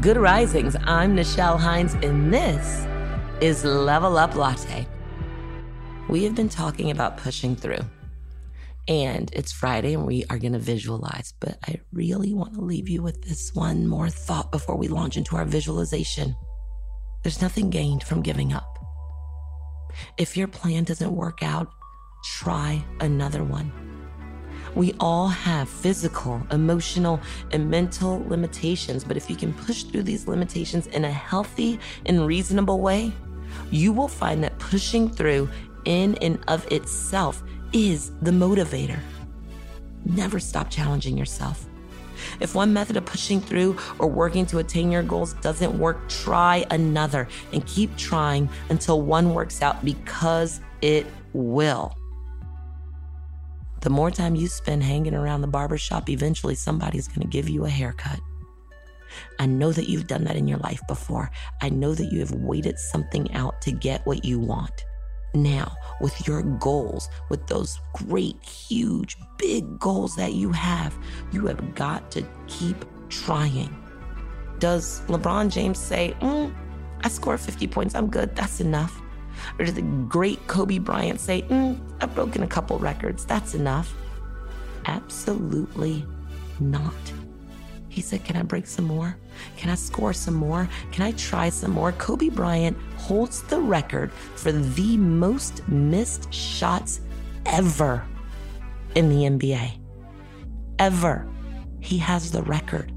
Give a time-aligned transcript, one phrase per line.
[0.00, 0.76] Good Risings.
[0.84, 2.86] I'm Nichelle Hines, and this
[3.42, 4.86] is Level Up Latte.
[6.08, 7.84] We have been talking about pushing through,
[8.88, 11.34] and it's Friday, and we are going to visualize.
[11.38, 15.18] But I really want to leave you with this one more thought before we launch
[15.18, 16.34] into our visualization.
[17.22, 18.78] There's nothing gained from giving up.
[20.16, 21.68] If your plan doesn't work out,
[22.24, 23.89] try another one.
[24.74, 27.20] We all have physical, emotional,
[27.50, 32.26] and mental limitations, but if you can push through these limitations in a healthy and
[32.26, 33.12] reasonable way,
[33.70, 35.48] you will find that pushing through
[35.84, 39.00] in and of itself is the motivator.
[40.04, 41.66] Never stop challenging yourself.
[42.38, 46.66] If one method of pushing through or working to attain your goals doesn't work, try
[46.70, 51.94] another and keep trying until one works out because it will.
[53.80, 57.64] The more time you spend hanging around the barbershop, eventually somebody's going to give you
[57.64, 58.20] a haircut.
[59.38, 61.30] I know that you've done that in your life before.
[61.62, 64.84] I know that you have waited something out to get what you want.
[65.32, 70.96] Now, with your goals, with those great, huge, big goals that you have,
[71.32, 73.74] you have got to keep trying.
[74.58, 76.52] Does LeBron James say, mm,
[77.02, 79.00] I scored 50 points, I'm good, that's enough?
[79.58, 83.94] Or did the great Kobe Bryant say, mm, I've broken a couple records, that's enough?
[84.86, 86.04] Absolutely
[86.58, 86.94] not.
[87.90, 89.16] He said, Can I break some more?
[89.56, 90.68] Can I score some more?
[90.92, 91.92] Can I try some more?
[91.92, 97.00] Kobe Bryant holds the record for the most missed shots
[97.46, 98.04] ever
[98.94, 99.78] in the NBA.
[100.78, 101.28] Ever.
[101.80, 102.92] He has the record.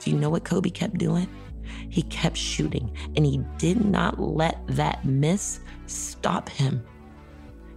[0.00, 1.28] Do you know what Kobe kept doing?
[1.96, 6.84] He kept shooting and he did not let that miss stop him.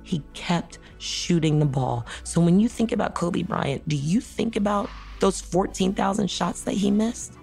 [0.03, 2.05] He kept shooting the ball.
[2.25, 4.89] So when you think about Kobe Bryant, do you think about
[5.21, 7.35] those 14,000 shots that he missed?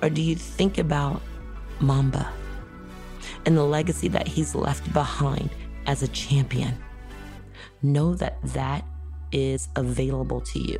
[0.00, 1.20] Or do you think about
[1.80, 2.32] Mamba
[3.44, 5.50] and the legacy that he's left behind
[5.86, 6.80] as a champion?
[7.82, 8.84] Know that that
[9.32, 10.78] is available to you.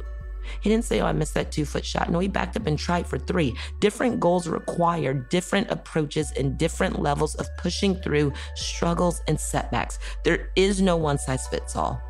[0.61, 2.11] He didn't say, Oh, I missed that two foot shot.
[2.11, 3.57] No, he backed up and tried for three.
[3.81, 9.99] Different goals require different approaches and different levels of pushing through struggles and setbacks.
[10.25, 12.01] There is no one size fits all.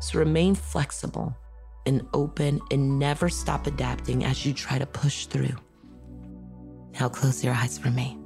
[0.00, 1.36] So remain flexible
[1.86, 5.56] and open and never stop adapting as you try to push through.
[7.00, 8.18] Now close your eyes for me.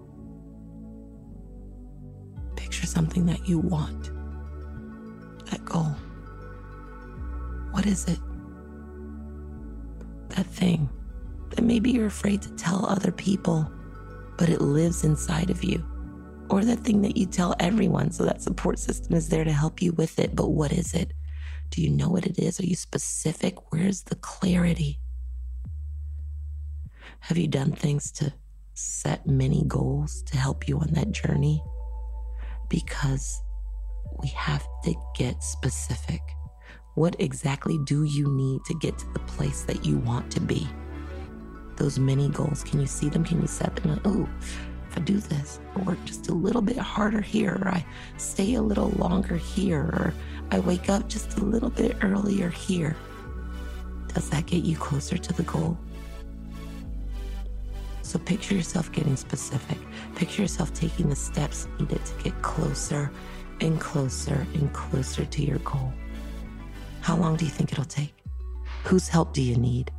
[2.56, 4.11] Picture something that you want.
[5.51, 5.95] That goal.
[7.72, 8.19] What is it?
[10.42, 10.88] That thing
[11.50, 13.70] that maybe you're afraid to tell other people,
[14.38, 15.84] but it lives inside of you.
[16.50, 19.80] Or that thing that you tell everyone so that support system is there to help
[19.80, 20.34] you with it.
[20.34, 21.12] But what is it?
[21.70, 22.60] Do you know what it is?
[22.60, 23.72] Are you specific?
[23.72, 24.98] Where's the clarity?
[27.20, 28.32] Have you done things to
[28.74, 31.62] set many goals to help you on that journey?
[32.69, 33.41] Because
[34.20, 36.20] we have to get specific.
[36.94, 40.69] What exactly do you need to get to the place that you want to be?
[41.76, 43.25] Those mini goals, can you see them?
[43.25, 43.98] Can you set them?
[44.04, 44.28] Oh,
[44.91, 47.86] if I do this, I work just a little bit harder here, or I
[48.19, 50.14] stay a little longer here, or
[50.50, 52.94] I wake up just a little bit earlier here.
[54.12, 55.78] Does that get you closer to the goal?
[58.03, 59.78] So picture yourself getting specific.
[60.14, 63.10] Picture yourself taking the steps needed to get closer
[63.62, 65.94] and closer and closer to your goal.
[67.03, 68.15] How long do you think it'll take?
[68.85, 69.91] Whose help do you need?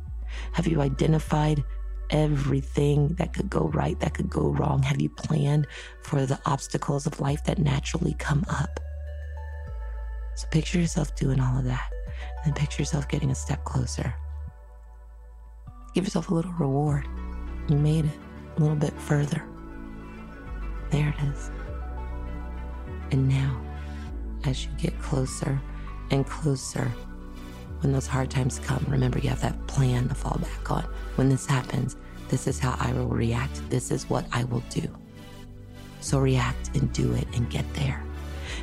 [0.52, 1.62] Have you identified
[2.10, 4.82] everything that could go right, that could go wrong?
[4.82, 5.66] Have you planned
[6.02, 8.80] for the obstacles of life that naturally come up?
[10.36, 11.92] So picture yourself doing all of that,
[12.44, 14.14] and picture yourself getting a step closer.
[15.94, 17.06] Give yourself a little reward.
[17.68, 18.18] You made it
[18.56, 19.44] a little bit further.
[20.90, 21.50] There it is.
[23.12, 23.60] And now,
[24.44, 25.60] as you get closer,
[26.14, 26.90] and closer.
[27.80, 30.84] When those hard times come, remember you have that plan to fall back on.
[31.16, 31.96] When this happens,
[32.28, 33.68] this is how I will react.
[33.68, 34.88] This is what I will do.
[36.00, 38.02] So react and do it and get there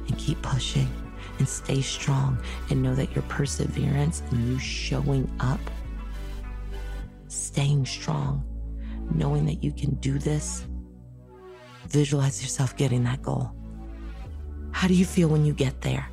[0.07, 0.89] and keep pushing
[1.37, 5.59] and stay strong and know that your perseverance and you showing up
[7.27, 8.43] staying strong,
[9.13, 10.65] knowing that you can do this.
[11.87, 13.51] Visualize yourself getting that goal.
[14.71, 16.07] How do you feel when you get there?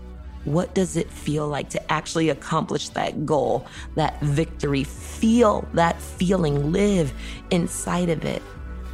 [0.44, 4.85] What does it feel like to actually accomplish that goal, that victory?
[4.85, 7.12] Feel that feeling, live
[7.50, 8.43] inside of it.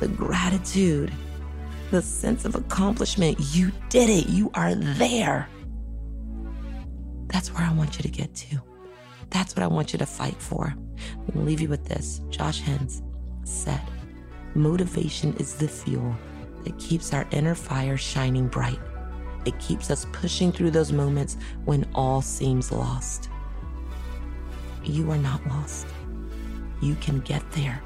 [0.00, 1.12] The gratitude,
[1.90, 3.38] the sense of accomplishment.
[3.52, 5.48] You did it, you are there.
[7.26, 8.60] That's where I want you to get to.
[9.30, 10.74] That's what I want you to fight for.
[10.76, 12.20] I'm to leave you with this.
[12.30, 13.02] Josh Hens
[13.44, 13.80] said,
[14.54, 16.16] Motivation is the fuel
[16.64, 18.78] that keeps our inner fire shining bright.
[19.44, 23.28] It keeps us pushing through those moments when all seems lost.
[24.82, 25.86] You are not lost.
[26.80, 27.82] You can get there.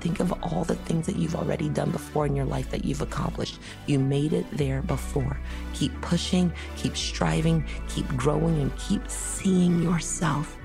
[0.00, 3.02] Think of all the things that you've already done before in your life that you've
[3.02, 3.60] accomplished.
[3.86, 5.38] You made it there before.
[5.74, 10.56] Keep pushing, keep striving, keep growing, and keep seeing yourself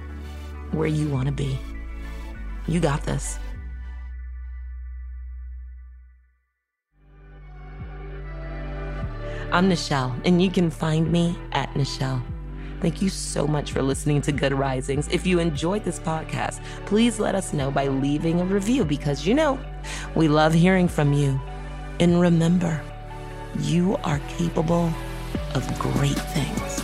[0.71, 1.59] where you want to be.
[2.67, 3.37] You got this.
[9.49, 12.21] I'm Nichelle, and you can find me at Nichelle.
[12.81, 15.07] Thank you so much for listening to Good Risings.
[15.09, 19.33] If you enjoyed this podcast, please let us know by leaving a review because you
[19.33, 19.57] know
[20.15, 21.39] we love hearing from you.
[22.01, 22.81] And remember,
[23.59, 24.91] you are capable
[25.55, 26.83] of great things.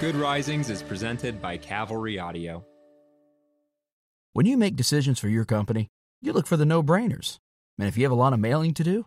[0.00, 2.62] Good Risings is presented by Cavalry Audio.
[4.34, 5.88] When you make decisions for your company,
[6.20, 7.38] you look for the no brainers.
[7.78, 9.06] And if you have a lot of mailing to do,